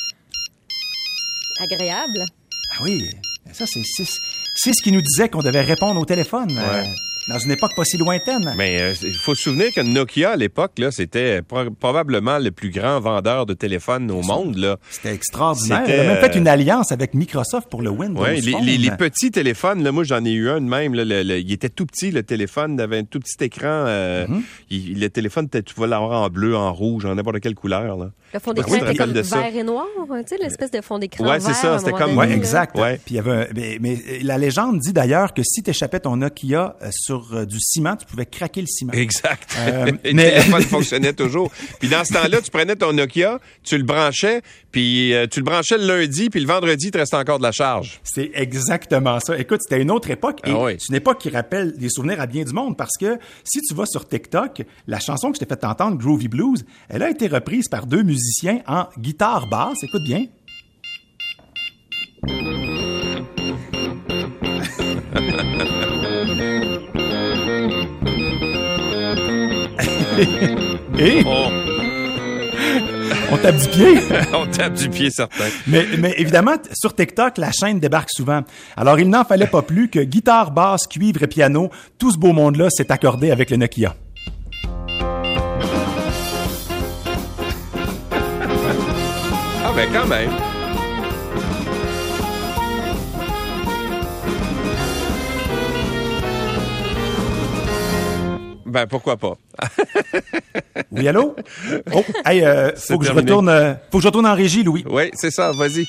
agréable. 1.61 2.25
Ah 2.73 2.83
oui, 2.83 3.05
ça 3.53 3.65
c'est 3.67 3.83
c'est 3.85 4.73
ce 4.73 4.83
qui 4.83 4.93
nous 4.93 5.03
disait 5.03 5.29
qu'on 5.29 5.43
devait 5.43 5.61
répondre 5.63 6.01
au 6.01 6.05
téléphone 6.05 6.51
euh, 6.57 6.85
dans 7.29 7.39
une 7.39 7.51
époque 7.51 7.73
pas 7.77 7.85
si 7.85 7.97
lointaine. 7.97 8.55
Mais 8.57 8.81
euh, 8.81 8.95
il 9.03 9.15
faut 9.15 9.35
se 9.35 9.43
souvenir 9.43 9.73
que 9.73 9.81
Nokia, 9.81 10.31
à 10.33 10.37
l'époque, 10.37 10.73
là, 10.79 10.91
c'était 10.91 11.43
pro- 11.43 11.71
probablement 11.71 12.39
le 12.39 12.51
plus 12.51 12.71
grand 12.71 13.01
vendeur 13.01 13.47
de 13.47 13.55
téléphones 13.55 14.11
au 14.11 14.23
monde, 14.23 14.57
là. 14.57 14.77
C'était 14.91 15.13
extraordinaire. 15.15 15.83
C'était, 15.87 15.97
Il 15.97 16.01
a 16.01 16.13
même 16.15 16.21
fait 16.23 16.37
euh, 16.37 16.39
une 16.39 16.49
alliance 16.49 16.93
avec 16.93 17.15
Microsoft 17.15 17.69
pour 17.69 17.83
le 17.83 17.91
Windows 17.91 18.23
Ouais, 18.23 18.37
les, 18.41 18.53
Phone. 18.53 18.65
les- 18.65 18.79
les 18.79 18.91
petits 18.93 19.31
téléphones, 19.31 19.83
là, 19.83 19.93
moi 19.93 20.05
j'en 20.05 20.25
ai 20.25 20.33
eu 20.33 20.49
un 20.49 20.61
de 20.61 20.67
même. 20.69 20.95
Là, 20.95 21.05
le- 21.05 21.23
le- 21.23 21.39
il 21.41 21.53
était 21.53 21.69
tout 21.69 21.87
petit, 21.87 22.11
le 22.11 22.23
téléphone, 22.23 22.75
il 22.79 22.81
avait 22.81 22.99
un 22.99 23.05
tout 23.05 23.19
petit 23.21 23.43
écran. 23.45 23.67
euh, 23.87 24.27
Mm-hmm. 24.27 24.43
il- 24.71 25.01
le 25.01 25.11
téléphone, 25.11 25.49
tu 25.51 25.75
vas 25.77 25.87
l'avoir 25.87 26.23
en 26.23 26.29
bleu, 26.29 26.57
en 26.57 26.73
rouge, 26.73 27.05
en 27.07 27.15
n'importe 27.15 27.41
quelle 27.41 27.55
couleur. 27.55 27.97
Là. 27.97 28.11
Le 28.35 28.39
fond 28.41 28.53
d'écran 28.53 28.75
était 28.77 28.95
comme 28.95 29.13
de 29.13 29.23
ça. 29.23 29.41
vert 29.41 29.57
et 29.57 29.63
noir, 29.63 29.87
hein, 30.11 30.23
tu 30.23 30.37
sais, 30.37 30.43
l'espèce 30.43 30.71
de 30.71 30.81
fond 30.81 30.99
d'écran 30.99 31.25
Ouais, 31.29 31.41
c'est 31.41 31.55
ça, 31.55 31.79
c'était 31.79 31.93
comme- 31.93 32.21
exact. 32.23 32.77
Ouais. 32.79 33.01
Puis 33.05 33.15
il 33.15 33.17
y 33.17 33.21
avait 33.21 33.31
un- 33.33 33.47
mais, 33.55 33.79
mais 33.81 33.99
la 34.23 34.39
légende 34.39 34.79
dit 34.79 34.93
d'ailleurs 34.93 35.35
que 35.35 35.43
si 35.45 35.63
tu 35.63 35.71
échappais 35.71 36.01
ton 36.01 36.17
Nokia 36.17 36.77
euh, 36.83 36.89
sur 37.25 37.35
euh, 37.37 37.45
du 37.47 37.59
ciment, 37.61 37.97
tu 37.97 38.07
pouvais 38.07 38.27
craquer 38.27 38.61
le 38.61 38.67
ciment. 38.67 38.93
Exact. 38.93 39.49
Euh, 39.59 39.87
le 40.05 40.13
mais- 40.13 40.31
téléphone 40.31 40.63
fonctionnait 40.63 41.13
toujours. 41.13 41.51
Puis 41.81 41.89
dans 41.89 42.05
ce 42.05 42.13
temps-là, 42.13 42.41
tu 42.43 42.51
prenais 42.51 42.77
ton 42.77 42.93
Nokia, 42.93 43.41
tu 43.63 43.77
le 43.79 43.85
branchais, 43.85 44.43
puis 44.73 45.13
euh, 45.15 45.27
tu 45.27 45.41
le 45.41 45.45
branchais 45.45 45.79
le 45.79 45.87
lundi, 45.87 46.31
puis 46.31 46.41
le 46.41 46.47
vendredi, 46.47 46.87
il 46.87 46.91
te 46.91 46.99
restait 46.99 47.17
encore 47.17 47.39
de 47.39 47.43
la 47.43 47.53
charge. 47.53 48.01
C'est 48.05 48.31
exactement 48.35 49.19
ça. 49.21 49.39
Écoute, 49.39 49.61
c'était 49.63 49.81
une 49.81 49.91
autre 49.91 50.11
époque 50.11 50.41
et 50.47 50.51
Ah 50.51 50.65
oui. 50.65 50.77
c'est 50.79 50.89
une 50.91 50.97
époque 50.97 51.21
qui 51.21 51.31
rappelle 51.31 51.77
des 51.77 51.89
souvenirs 51.89 52.21
à 52.21 52.27
bien 52.27 52.45
du 52.45 52.53
monde 52.53 52.77
parce 52.77 52.97
que 52.99 53.19
si 53.45 53.61
tu 53.61 53.75
vas 53.75 53.87
sur 53.87 54.07
TikTok, 54.09 54.63
la 54.87 55.01
chanson 55.01 55.31
que 55.31 55.37
je 55.39 55.45
t'ai 55.45 55.47
fait 55.47 55.65
entendre, 55.65 55.97
Groovy 55.99 56.29
Blues, 56.29 56.65
elle 56.89 57.03
a 57.03 57.11
été 57.11 57.27
reprise 57.29 57.69
par 57.69 57.87
deux 57.87 58.03
musiciens 58.03 58.61
en 58.67 58.87
guitare 58.99 59.47
basse. 59.49 59.79
Écoute 59.83 60.03
bien. 60.05 60.27
et? 70.99 71.23
On, 73.31 73.37
tape 73.37 73.57
du 73.57 73.69
pied? 73.69 73.99
on 74.35 74.47
tape 74.47 74.75
du 74.75 74.89
pied 74.89 75.11
certain. 75.11 75.45
Mais, 75.67 75.85
mais 75.99 76.15
évidemment, 76.17 76.57
sur 76.73 76.95
TikTok, 76.95 77.39
la 77.39 77.53
chaîne 77.53 77.79
débarque 77.81 78.11
souvent. 78.11 78.43
Alors, 78.77 78.99
il 78.99 79.09
n'en 79.11 79.25
fallait 79.25 79.47
pas 79.47 79.63
plus 79.63 79.89
que 79.89 80.01
guitare, 80.01 80.53
basse, 80.53 80.87
cuivre 80.87 81.23
et 81.23 81.27
piano, 81.27 81.71
tout 81.99 82.11
ce 82.13 82.19
beau 82.19 82.33
monde-là 82.33 82.71
s'est 82.71 82.91
accordé 82.91 83.31
avec 83.31 83.51
le 83.51 83.59
Nokia. 83.59 83.95
Ah 89.65 89.73
ben 89.75 89.89
quand 89.93 90.07
même. 90.07 90.31
Ben 98.77 98.87
pourquoi 98.87 99.17
pas. 99.17 99.39
Oui, 100.93 101.09
allô? 101.09 101.35
Oh, 101.95 102.05
hey, 102.27 102.45
euh, 102.45 102.71
faut 102.77 102.99
que 102.99 103.07
je 103.07 103.11
retourne, 103.13 103.49
euh, 103.49 103.75
faut 103.91 103.99
que 103.99 104.03
je 104.03 104.09
retourne 104.09 104.27
en 104.27 104.35
régie, 104.35 104.63
Louis. 104.63 104.85
Oui, 104.89 105.11
c'est 105.15 105.31
ça, 105.31 105.53
vas-y. 105.53 105.87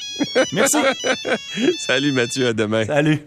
Merci. 0.53 0.77
Salut 1.85 2.13
Mathieu, 2.13 2.47
à 2.47 2.53
demain. 2.53 2.85
Salut. 2.85 3.19